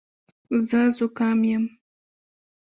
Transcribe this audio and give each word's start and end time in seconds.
زه 0.67 0.79
زکام 0.97 1.39
یم. 1.53 1.63